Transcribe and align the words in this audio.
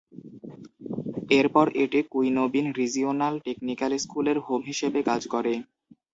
এরপর 1.31 1.65
এটি 1.83 1.99
কুইনোবিন 2.11 2.65
রিজিওনাল 2.79 3.33
টেকনিক্যাল 3.45 3.91
স্কুলের 3.97 4.37
হোম 4.45 4.61
হিসেবে 4.69 4.99
কাজ 5.09 5.21
করে। 5.33 5.53